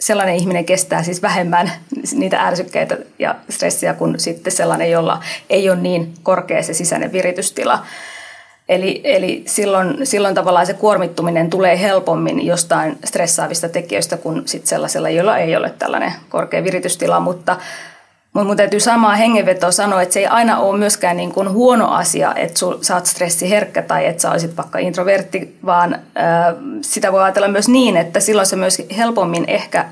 sellainen 0.00 0.36
ihminen 0.36 0.64
kestää 0.64 1.02
siis 1.02 1.22
vähemmän 1.22 1.72
niitä 2.12 2.40
ärsykkeitä 2.40 2.96
ja 3.18 3.34
stressiä 3.50 3.94
kuin 3.94 4.20
sitten 4.20 4.52
sellainen, 4.52 4.90
jolla 4.90 5.22
ei 5.50 5.70
ole 5.70 5.80
niin 5.80 6.14
korkea 6.22 6.62
se 6.62 6.74
sisäinen 6.74 7.12
viritystila. 7.12 7.86
Eli, 8.68 9.00
eli 9.04 9.42
silloin, 9.46 10.06
silloin 10.06 10.34
tavallaan 10.34 10.66
se 10.66 10.74
kuormittuminen 10.74 11.50
tulee 11.50 11.80
helpommin 11.80 12.46
jostain 12.46 12.98
stressaavista 13.04 13.68
tekijöistä 13.68 14.16
kuin 14.16 14.48
sit 14.48 14.66
sellaisella, 14.66 15.10
jolla 15.10 15.38
ei 15.38 15.56
ole 15.56 15.70
tällainen 15.78 16.12
korkea 16.28 16.64
viritystila, 16.64 17.20
mutta 17.20 17.56
mutta 18.34 18.46
mun 18.46 18.56
täytyy 18.56 18.80
samaa 18.80 19.14
hengenvetoa 19.14 19.72
sanoa, 19.72 20.02
että 20.02 20.12
se 20.12 20.20
ei 20.20 20.26
aina 20.26 20.58
ole 20.58 20.78
myöskään 20.78 21.16
niin 21.16 21.32
kuin 21.32 21.50
huono 21.50 21.88
asia, 21.88 22.34
että 22.34 22.58
sul, 22.58 22.78
sä 22.80 22.94
oot 22.94 23.06
stressiherkkä 23.06 23.82
tai 23.82 24.06
että 24.06 24.22
sä 24.22 24.30
olisit 24.30 24.56
vaikka 24.56 24.78
introvertti, 24.78 25.58
vaan 25.66 25.98
sitä 26.82 27.12
voi 27.12 27.22
ajatella 27.22 27.48
myös 27.48 27.68
niin, 27.68 27.96
että 27.96 28.20
silloin 28.20 28.46
sä 28.46 28.56
myös 28.56 28.82
helpommin 28.96 29.44
ehkä 29.48 29.84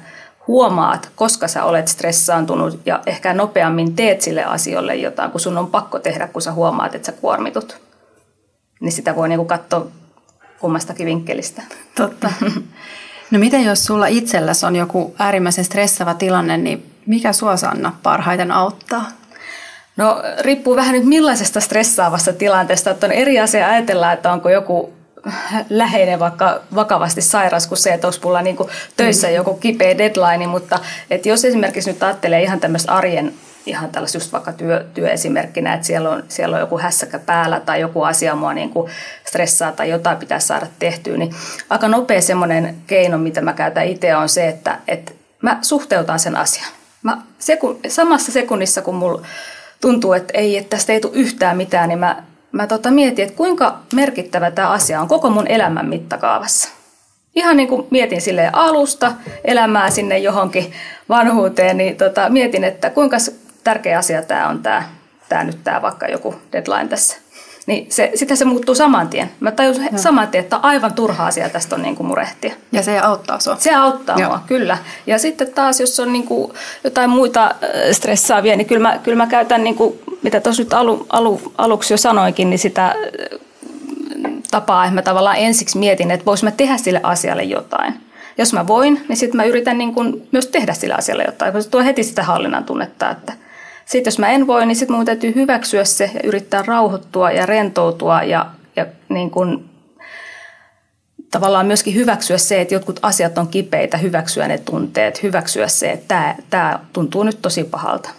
huomaat, 0.46 1.10
koska 1.16 1.48
sä 1.48 1.64
olet 1.64 1.88
stressaantunut 1.88 2.80
ja 2.86 3.00
ehkä 3.06 3.34
nopeammin 3.34 3.96
teet 3.96 4.20
sille 4.20 4.44
asioille 4.44 4.96
jotain, 4.96 5.30
kun 5.30 5.40
sun 5.40 5.58
on 5.58 5.66
pakko 5.66 5.98
tehdä, 5.98 6.28
kun 6.28 6.42
sä 6.42 6.52
huomaat, 6.52 6.94
että 6.94 7.06
sä 7.06 7.12
kuormitut 7.12 7.80
niin 8.82 8.92
sitä 8.92 9.16
voi 9.16 9.28
niinku 9.28 9.44
katsoa 9.44 9.86
kummastakin 10.60 11.06
vinkkelistä. 11.06 11.62
Totta. 11.96 12.32
No 13.30 13.38
miten 13.38 13.64
jos 13.64 13.84
sulla 13.84 14.06
itselläsi 14.06 14.66
on 14.66 14.76
joku 14.76 15.14
äärimmäisen 15.18 15.64
stressava 15.64 16.14
tilanne, 16.14 16.56
niin 16.56 16.91
mikä 17.06 17.32
sua 17.32 17.56
Sanna 17.56 17.96
parhaiten 18.02 18.50
auttaa? 18.50 19.04
No 19.96 20.22
riippuu 20.40 20.76
vähän 20.76 20.94
nyt 20.94 21.04
millaisesta 21.04 21.60
stressaavasta 21.60 22.32
tilanteesta. 22.32 22.90
Että 22.90 23.06
on 23.06 23.12
eri 23.12 23.40
asia 23.40 23.68
ajatella, 23.68 24.12
että 24.12 24.32
onko 24.32 24.50
joku 24.50 24.92
läheinen 25.70 26.18
vaikka 26.18 26.60
vakavasti 26.74 27.20
sairas 27.20 27.66
kuin 27.66 27.78
se, 27.78 27.94
että 27.94 28.06
olisi 28.06 28.20
mulla 28.24 28.42
niin 28.42 28.56
töissä 28.96 29.28
mm. 29.28 29.34
joku 29.34 29.54
kipeä 29.54 29.98
deadline, 29.98 30.46
mutta 30.46 30.78
että 31.10 31.28
jos 31.28 31.44
esimerkiksi 31.44 31.90
nyt 31.90 32.02
ajattelee 32.02 32.42
ihan 32.42 32.60
tämmöistä 32.60 32.92
arjen 32.92 33.34
ihan 33.66 33.90
tällaista 33.90 34.16
just 34.16 34.32
vaikka 34.32 34.52
työ, 34.52 34.86
työesimerkkinä, 34.94 35.74
että 35.74 35.86
siellä 35.86 36.10
on, 36.10 36.24
siellä 36.28 36.54
on 36.54 36.60
joku 36.60 36.78
hässäkä 36.78 37.18
päällä 37.18 37.60
tai 37.60 37.80
joku 37.80 38.02
asia 38.02 38.34
mua 38.34 38.54
niin 38.54 38.70
kuin 38.70 38.90
stressaa 39.24 39.72
tai 39.72 39.90
jotain 39.90 40.16
pitää 40.16 40.38
saada 40.38 40.66
tehtyä, 40.78 41.16
niin 41.16 41.34
aika 41.70 41.88
nopea 41.88 42.20
semmoinen 42.20 42.76
keino, 42.86 43.18
mitä 43.18 43.40
mä 43.40 43.52
käytän 43.52 43.86
itse 43.86 44.16
on 44.16 44.28
se, 44.28 44.48
että, 44.48 44.78
että 44.88 45.12
mä 45.42 45.58
suhteutan 45.62 46.18
sen 46.18 46.36
asian. 46.36 46.81
Mä 47.02 47.22
seku, 47.38 47.80
samassa 47.88 48.32
sekunnissa, 48.32 48.82
kun 48.82 48.94
mulla 48.94 49.26
tuntuu, 49.80 50.12
että 50.12 50.38
ei, 50.38 50.56
että 50.56 50.76
tästä 50.76 50.92
ei 50.92 51.00
tule 51.00 51.12
yhtään 51.14 51.56
mitään, 51.56 51.88
niin 51.88 51.98
mä, 51.98 52.22
mä 52.52 52.66
tota 52.66 52.90
mietin, 52.90 53.24
että 53.24 53.36
kuinka 53.36 53.78
merkittävä 53.94 54.50
tämä 54.50 54.70
asia 54.70 55.00
on 55.00 55.08
koko 55.08 55.30
mun 55.30 55.46
elämän 55.46 55.88
mittakaavassa. 55.88 56.68
Ihan 57.34 57.56
niin 57.56 57.68
kuin 57.68 57.86
mietin 57.90 58.20
sille 58.20 58.50
alusta 58.52 59.12
elämää 59.44 59.90
sinne 59.90 60.18
johonkin 60.18 60.72
vanhuuteen, 61.08 61.76
niin 61.76 61.96
tota, 61.96 62.28
mietin, 62.28 62.64
että 62.64 62.90
kuinka 62.90 63.16
tärkeä 63.64 63.98
asia 63.98 64.22
tämä 64.22 64.48
on 64.48 64.62
tämä, 64.62 64.82
tämä 65.28 65.44
nyt 65.44 65.58
tämä 65.64 65.82
vaikka 65.82 66.06
joku 66.06 66.34
deadline 66.52 66.88
tässä. 66.88 67.21
Niin 67.66 67.86
se, 67.88 68.10
sitten 68.14 68.36
se 68.36 68.44
muuttuu 68.44 68.74
saman 68.74 69.08
tien. 69.08 69.30
Mä 69.40 69.50
tajusin 69.50 69.88
no. 69.92 69.98
saman 69.98 70.28
tien, 70.28 70.44
että 70.44 70.56
aivan 70.56 70.92
turha 70.92 71.26
asia 71.26 71.48
tästä 71.48 71.76
on 71.76 71.82
niin 71.82 71.96
kuin 71.96 72.06
murehtia. 72.06 72.54
Ja 72.72 72.82
se 72.82 72.98
auttaa 72.98 73.38
sinua. 73.38 73.56
Se 73.58 73.74
auttaa 73.74 74.18
Joo. 74.18 74.28
mua, 74.28 74.40
kyllä. 74.46 74.78
Ja 75.06 75.18
sitten 75.18 75.52
taas, 75.52 75.80
jos 75.80 76.00
on 76.00 76.12
niin 76.12 76.26
kuin 76.26 76.52
jotain 76.84 77.10
muita 77.10 77.54
stressaavia, 77.92 78.56
niin 78.56 78.66
kyllä 78.66 78.88
mä, 78.88 78.98
kyllä 78.98 79.16
mä 79.16 79.26
käytän, 79.26 79.64
niin 79.64 79.74
kuin, 79.74 79.98
mitä 80.22 80.40
tuossa 80.40 80.62
nyt 80.62 80.72
alu, 80.72 81.06
alu, 81.08 81.52
aluksi 81.58 81.94
jo 81.94 81.98
sanoinkin, 81.98 82.50
niin 82.50 82.58
sitä 82.58 82.94
tapaa, 84.50 84.84
että 84.84 84.94
mä 84.94 85.02
tavallaan 85.02 85.36
ensiksi 85.36 85.78
mietin, 85.78 86.10
että 86.10 86.26
vois 86.26 86.42
mä 86.42 86.50
tehdä 86.50 86.76
sille 86.76 87.00
asialle 87.02 87.42
jotain. 87.42 87.94
Jos 88.38 88.52
mä 88.52 88.66
voin, 88.66 89.04
niin 89.08 89.16
sitten 89.16 89.36
mä 89.36 89.44
yritän 89.44 89.78
niin 89.78 89.94
kuin 89.94 90.28
myös 90.32 90.46
tehdä 90.46 90.72
sille 90.72 90.94
asialle 90.94 91.24
jotain, 91.26 91.52
koska 91.52 91.64
se 91.64 91.70
tuo 91.70 91.84
heti 91.84 92.04
sitä 92.04 92.22
hallinnan 92.22 92.64
tunnetta, 92.64 93.10
että– 93.10 93.32
sitten 93.92 94.10
jos 94.10 94.18
mä 94.18 94.28
en 94.28 94.46
voi, 94.46 94.66
niin 94.66 94.76
sitten 94.76 94.96
mun 94.96 95.04
täytyy 95.04 95.34
hyväksyä 95.34 95.84
se 95.84 96.10
ja 96.14 96.20
yrittää 96.24 96.62
rauhoittua 96.66 97.30
ja 97.30 97.46
rentoutua 97.46 98.22
ja, 98.22 98.46
ja 98.76 98.86
niin 99.08 99.30
kuin 99.30 99.70
tavallaan 101.30 101.66
myöskin 101.66 101.94
hyväksyä 101.94 102.38
se, 102.38 102.60
että 102.60 102.74
jotkut 102.74 103.00
asiat 103.02 103.38
on 103.38 103.48
kipeitä, 103.48 103.96
hyväksyä 103.96 104.48
ne 104.48 104.58
tunteet, 104.58 105.22
hyväksyä 105.22 105.68
se, 105.68 105.90
että 105.90 106.08
tämä, 106.08 106.34
tämä 106.50 106.78
tuntuu 106.92 107.22
nyt 107.22 107.42
tosi 107.42 107.64
pahalta. 107.64 108.10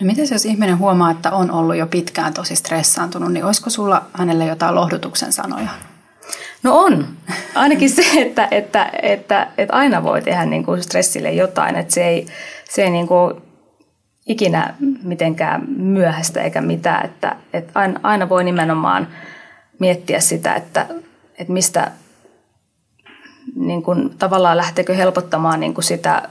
No 0.00 0.06
miten 0.06 0.26
jos 0.32 0.44
ihminen 0.44 0.78
huomaa, 0.78 1.10
että 1.10 1.30
on 1.30 1.50
ollut 1.50 1.76
jo 1.76 1.86
pitkään 1.86 2.34
tosi 2.34 2.56
stressaantunut, 2.56 3.32
niin 3.32 3.44
olisiko 3.44 3.70
sulla 3.70 4.06
hänelle 4.12 4.46
jotain 4.46 4.74
lohdutuksen 4.74 5.32
sanoja? 5.32 5.68
No 6.62 6.78
on. 6.78 7.08
Ainakin 7.54 7.90
se, 7.90 8.02
että, 8.16 8.48
että, 8.50 8.90
että, 9.02 9.48
että 9.58 9.76
aina 9.76 10.02
voi 10.02 10.22
tehdä 10.22 10.44
niin 10.44 10.64
kuin 10.64 10.82
stressille 10.82 11.32
jotain. 11.32 11.76
Että 11.76 11.94
se 11.94 12.08
ei, 12.08 12.26
se 12.70 12.82
ei 12.82 12.90
niin 12.90 13.06
kuin 13.06 13.42
ikinä 14.30 14.74
mitenkään 15.02 15.64
myöhäistä 15.68 16.42
eikä 16.42 16.60
mitään. 16.60 17.04
Että, 17.04 17.36
että 17.52 17.72
aina 18.02 18.28
voi 18.28 18.44
nimenomaan 18.44 19.08
miettiä 19.78 20.20
sitä, 20.20 20.54
että, 20.54 20.86
että 21.38 21.52
mistä 21.52 21.90
niin 23.56 23.82
kuin, 23.82 24.10
tavallaan 24.18 24.56
lähteekö 24.56 24.94
helpottamaan 24.94 25.60
niin 25.60 25.74
kuin 25.74 25.84
sitä 25.84 26.28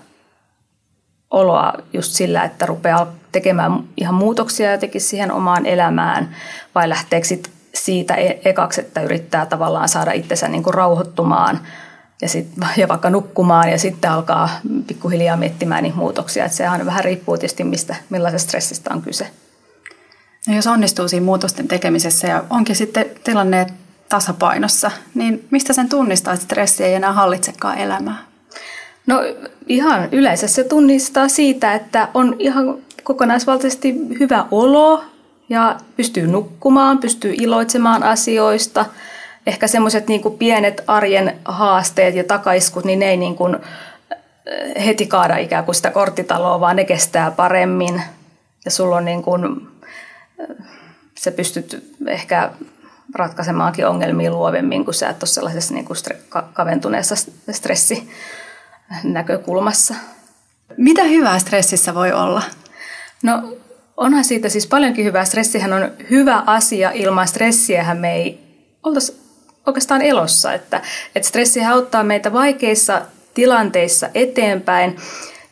oloa 1.32 1.74
just 1.94 2.12
sillä, 2.12 2.44
että 2.44 2.66
rupeaa 2.66 3.14
tekemään 3.32 3.84
ihan 3.98 4.16
muutoksia 4.16 4.72
jotenkin 4.72 5.02
siihen 5.02 5.32
omaan 5.32 5.66
elämään, 5.66 6.36
vai 6.76 6.90
lähteekö 6.90 7.28
sit 7.28 7.52
siitä 7.74 8.14
e-, 8.14 8.40
ekaksi, 8.46 8.82
että 8.82 9.02
yrittää 9.02 9.46
tavallaan 9.46 9.90
saada 9.90 10.12
itsensä 10.12 10.48
niin 10.48 10.64
kuin 10.64 10.74
rauhoittumaan– 10.74 11.60
ja, 12.22 12.30
sit, 12.30 12.48
ja 12.78 12.88
vaikka 12.88 13.10
nukkumaan 13.10 13.70
ja 13.70 13.80
sitten 13.80 14.12
alkaa 14.12 14.50
pikkuhiljaa 14.88 15.38
miettimään 15.38 15.84
niitä 15.84 15.98
muutoksia. 15.98 16.46
Että 16.46 16.58
sehän 16.58 16.86
vähän 16.86 17.04
riippuu 17.04 17.38
tietysti, 17.38 17.64
mistä, 17.64 17.96
millaisesta 18.10 18.48
stressistä 18.48 18.94
on 18.94 19.02
kyse. 19.02 19.28
No 20.48 20.56
jos 20.56 20.68
onnistuu 20.68 21.08
siinä 21.08 21.26
muutosten 21.26 21.68
tekemisessä 21.68 22.28
ja 22.28 22.44
onkin 22.50 22.76
sitten 22.76 23.06
tilanne 23.24 23.68
tasapainossa, 24.10 24.92
niin 25.14 25.48
mistä 25.52 25.74
sen 25.74 25.90
tunnistaa, 25.90 26.34
että 26.34 26.44
stressi 26.44 26.84
ei 26.84 26.94
enää 26.94 27.14
hallitsekaan 27.14 27.78
elämää? 27.78 28.18
No 29.08 29.22
ihan 29.68 30.10
yleensä 30.12 30.48
se 30.48 30.64
tunnistaa 30.64 31.28
siitä, 31.28 31.74
että 31.74 32.08
on 32.14 32.36
ihan 32.40 32.78
kokonaisvaltaisesti 33.04 33.96
hyvä 34.20 34.46
olo 34.52 35.04
ja 35.50 35.78
pystyy 35.98 36.28
nukkumaan, 36.28 36.98
pystyy 36.98 37.34
iloitsemaan 37.38 38.04
asioista. 38.04 38.86
Ehkä 39.48 39.68
semmoiset 39.68 40.08
niin 40.08 40.22
pienet 40.40 40.84
arjen 40.88 41.40
haasteet 41.46 42.16
ja 42.16 42.24
takaiskut, 42.24 42.86
niin 42.86 43.00
ne 43.00 43.10
ei 43.10 43.18
niin 43.18 43.36
kuin 43.36 43.58
heti 44.86 45.08
kaada 45.08 45.38
ikään 45.38 45.66
kuin 45.66 45.76
sitä 45.76 45.92
korttitaloa, 45.92 46.60
vaan 46.60 46.76
ne 46.76 46.86
kestää 46.86 47.32
paremmin. 47.32 48.02
Ja 48.66 48.72
sulla 48.72 48.98
on 48.98 49.06
niin 49.06 49.24
kuin, 49.24 49.68
sä 51.16 51.32
pystyt 51.32 51.94
ehkä 52.08 52.52
ratkaisemaankin 53.16 53.88
ongelmia 53.88 54.32
luovemmin, 54.32 54.86
kun 54.86 54.94
sä 54.94 55.10
et 55.10 55.24
ole 55.24 55.28
sellaisessa 55.28 55.74
niin 55.74 55.86
kuin 55.86 55.98
kaventuneessa 56.54 57.16
stressinäkökulmassa. 57.52 59.96
Mitä 60.78 61.04
hyvää 61.04 61.40
stressissä 61.40 61.96
voi 61.96 62.12
olla? 62.12 62.44
No 63.24 63.58
onhan 63.98 64.24
siitä 64.24 64.50
siis 64.50 64.68
paljonkin 64.68 65.06
hyvää. 65.06 65.26
Stressihän 65.26 65.74
on 65.74 65.92
hyvä 66.10 66.44
asia. 66.46 66.92
Ilman 66.92 67.28
stressiähän 67.28 67.98
me 67.98 68.16
ei 68.16 68.50
oltaisi 68.84 69.29
oikeastaan 69.66 70.02
elossa. 70.02 70.54
Että, 70.54 70.82
että 71.16 71.28
stressi 71.28 71.66
auttaa 71.66 72.04
meitä 72.04 72.34
vaikeissa 72.34 73.02
tilanteissa 73.34 74.10
eteenpäin. 74.14 74.98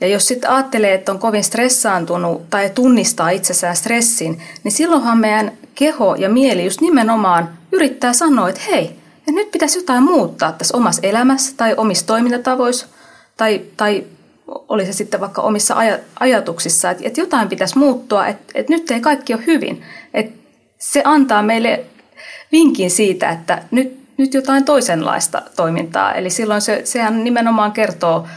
Ja 0.02 0.08
jos 0.08 0.28
sitten 0.28 0.50
ajattelee, 0.50 0.94
että 0.94 1.12
on 1.12 1.20
kovin 1.20 1.44
stressaantunut 1.44 2.50
tai 2.50 2.70
tunnistaa 2.70 3.30
itsessään 3.30 3.76
stressin, 3.76 4.42
niin 4.64 4.72
silloinhan 4.72 5.18
meidän 5.18 5.52
keho 5.76 6.16
ja 6.16 6.30
mieli 6.30 6.64
just 6.64 6.82
nimenomaan 6.82 7.50
yrittää 7.72 8.14
sanoa, 8.14 8.50
että 8.50 8.62
hei, 8.72 8.96
ja 9.28 9.34
nyt 9.34 9.52
pitäisi 9.52 9.80
jotain 9.80 10.04
muuttaa 10.04 10.52
tässä 10.52 10.78
omassa 10.78 11.02
elämässä 11.04 11.54
tai 11.58 11.74
omissa 11.78 12.06
toimintatavoissa 12.06 12.88
tai, 13.38 13.62
tai 13.78 14.04
oli 14.48 14.86
se 14.86 14.94
sitten 14.94 15.20
vaikka 15.20 15.42
omissa 15.42 15.74
aj- 15.74 16.02
ajatuksissa, 16.20 16.92
että, 16.92 17.04
että 17.08 17.22
jotain 17.22 17.50
pitäisi 17.50 17.78
muuttua, 17.78 18.28
että, 18.28 18.44
että 18.56 18.74
nyt 18.74 18.92
ei 18.92 19.02
kaikki 19.02 19.34
ole 19.34 19.46
hyvin. 19.48 19.84
Että 20.14 20.38
se 20.78 21.02
antaa 21.06 21.42
meille 21.42 21.86
vinkin 22.52 22.92
siitä, 22.92 23.30
että 23.30 23.64
nyt, 23.72 24.08
nyt 24.18 24.34
jotain 24.34 24.66
toisenlaista 24.66 25.42
toimintaa. 25.56 26.14
Eli 26.14 26.30
silloin 26.30 26.62
se, 26.62 26.82
sehän 26.84 27.24
nimenomaan 27.24 27.72
kertoo, 27.72 28.28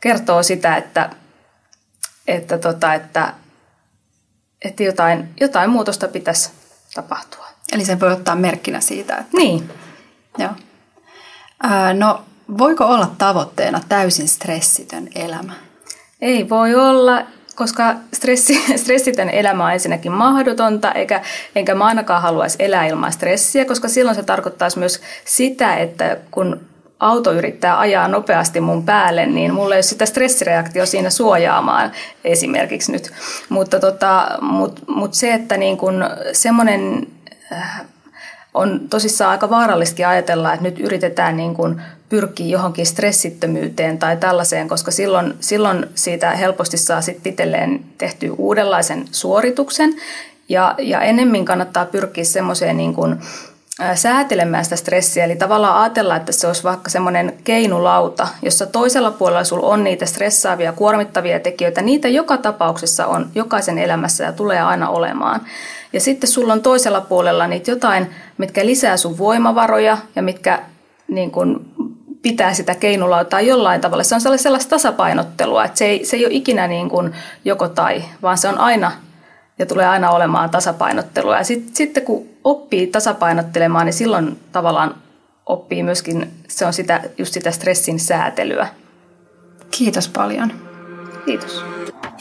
kertoo 0.00 0.42
sitä, 0.42 0.76
että, 0.76 1.10
että, 2.26 2.58
tota, 2.58 2.94
että, 2.94 3.32
että 4.64 4.82
jotain, 4.82 5.28
jotain 5.40 5.70
muutosta 5.70 6.08
pitäisi 6.08 6.50
tapahtua. 6.94 7.46
Eli 7.72 7.84
se 7.84 8.00
voi 8.00 8.12
ottaa 8.12 8.36
merkkinä 8.36 8.80
siitä. 8.80 9.16
Että... 9.16 9.36
Niin. 9.36 9.70
Joo. 10.38 10.50
Ää, 11.62 11.94
no 11.94 12.24
Voiko 12.58 12.84
olla 12.84 13.10
tavoitteena 13.18 13.80
täysin 13.88 14.28
stressitön 14.28 15.08
elämä? 15.14 15.52
Ei 16.20 16.48
voi 16.48 16.74
olla, 16.74 17.22
koska 17.56 17.94
stressi, 18.14 18.64
stressitön 18.82 19.30
elämä 19.30 19.64
on 19.64 19.72
ensinnäkin 19.72 20.12
mahdotonta, 20.12 20.92
eikä, 20.92 21.22
enkä 21.54 21.74
mä 21.74 21.84
ainakaan 21.84 22.22
haluaisi 22.22 22.56
elää 22.58 22.86
ilman 22.86 23.12
stressiä, 23.12 23.64
koska 23.64 23.88
silloin 23.88 24.16
se 24.16 24.22
tarkoittaisi 24.22 24.78
myös 24.78 25.00
sitä, 25.24 25.76
että 25.76 26.16
kun 26.30 26.60
auto 27.00 27.32
yrittää 27.32 27.78
ajaa 27.78 28.08
nopeasti 28.08 28.60
mun 28.60 28.84
päälle, 28.84 29.26
niin 29.26 29.54
mulla 29.54 29.74
ei 29.74 29.76
ole 29.76 29.82
sitä 29.82 30.06
stressireaktio 30.06 30.86
siinä 30.86 31.10
suojaamaan 31.10 31.92
esimerkiksi 32.24 32.92
nyt. 32.92 33.12
Mutta 33.48 33.80
tota, 33.80 34.28
mut, 34.40 34.80
mut 34.88 35.14
se, 35.14 35.34
että 35.34 35.56
niin 35.56 35.76
kun 35.76 36.04
semmoinen 36.32 37.06
äh, 37.52 37.84
on 38.56 38.80
tosissaan 38.90 39.30
aika 39.30 39.50
vaarallisesti 39.50 40.04
ajatella, 40.04 40.52
että 40.52 40.64
nyt 40.64 40.80
yritetään 40.80 41.36
niin 41.36 41.54
kuin 41.54 41.82
pyrkiä 42.08 42.46
johonkin 42.46 42.86
stressittömyyteen 42.86 43.98
tai 43.98 44.16
tällaiseen, 44.16 44.68
koska 44.68 44.90
silloin, 44.90 45.34
silloin 45.40 45.86
siitä 45.94 46.30
helposti 46.30 46.76
saa 46.76 47.00
sitten 47.00 47.30
itselleen 47.30 47.80
tehtyä 47.98 48.30
uudenlaisen 48.38 49.04
suorituksen. 49.12 49.94
Ja, 50.48 50.74
ja 50.78 51.00
ennemmin 51.00 51.44
kannattaa 51.44 51.84
pyrkiä 51.86 52.24
semmoiseen 52.24 52.76
niin 52.76 52.94
kuin, 52.94 53.18
säätelemään 53.94 54.64
sitä 54.64 54.76
stressiä. 54.76 55.24
Eli 55.24 55.36
tavallaan 55.36 55.82
ajatella, 55.82 56.16
että 56.16 56.32
se 56.32 56.46
olisi 56.46 56.64
vaikka 56.64 56.90
semmoinen 56.90 57.34
keinulauta, 57.44 58.28
jossa 58.42 58.66
toisella 58.66 59.10
puolella 59.10 59.44
sulla 59.44 59.66
on 59.66 59.84
niitä 59.84 60.06
stressaavia, 60.06 60.72
kuormittavia 60.72 61.40
tekijöitä. 61.40 61.82
Niitä 61.82 62.08
joka 62.08 62.36
tapauksessa 62.36 63.06
on 63.06 63.30
jokaisen 63.34 63.78
elämässä 63.78 64.24
ja 64.24 64.32
tulee 64.32 64.60
aina 64.60 64.88
olemaan. 64.88 65.40
Ja 65.96 66.00
sitten 66.00 66.30
sulla 66.30 66.52
on 66.52 66.62
toisella 66.62 67.00
puolella 67.00 67.46
niitä 67.46 67.70
jotain, 67.70 68.10
mitkä 68.38 68.66
lisää 68.66 68.96
sun 68.96 69.18
voimavaroja 69.18 69.98
ja 70.16 70.22
mitkä 70.22 70.62
niin 71.08 71.30
kuin 71.30 71.70
pitää 72.22 72.54
sitä 72.54 72.74
keinulautaa 72.74 73.40
jollain 73.40 73.80
tavalla. 73.80 74.02
Se 74.02 74.14
on 74.14 74.38
sellaista 74.38 74.70
tasapainottelua, 74.70 75.64
että 75.64 75.78
se 75.78 75.84
ei, 75.84 76.04
se 76.04 76.16
ei 76.16 76.26
ole 76.26 76.34
ikinä 76.34 76.66
niin 76.66 76.88
kuin 76.88 77.12
joko 77.44 77.68
tai, 77.68 78.04
vaan 78.22 78.38
se 78.38 78.48
on 78.48 78.58
aina 78.58 78.92
ja 79.58 79.66
tulee 79.66 79.86
aina 79.86 80.10
olemaan 80.10 80.50
tasapainottelua. 80.50 81.36
Ja 81.38 81.44
sit, 81.44 81.76
sitten 81.76 82.02
kun 82.02 82.28
oppii 82.44 82.86
tasapainottelemaan, 82.86 83.86
niin 83.86 83.94
silloin 83.94 84.40
tavallaan 84.52 84.94
oppii 85.46 85.82
myöskin, 85.82 86.30
se 86.48 86.66
on 86.66 86.72
sitä, 86.72 87.00
just 87.18 87.32
sitä 87.32 87.50
stressin 87.50 88.00
säätelyä. 88.00 88.68
Kiitos 89.70 90.08
paljon. 90.08 90.52
Kiitos. 91.24 91.64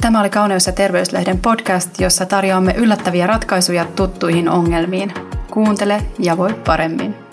Tämä 0.06 0.20
oli 0.20 0.30
Kauneus- 0.30 0.68
ja 0.68 0.74
terveyslehden 0.74 1.40
podcast, 1.40 2.00
jossa 2.00 2.26
tarjoamme 2.26 2.74
yllättäviä 2.78 3.28
ratkaisuja 3.28 3.86
tuttuihin 3.86 4.50
ongelmiin. 4.50 5.14
Kuuntele 5.52 6.02
ja 6.20 6.38
voi 6.38 6.54
paremmin. 6.54 7.25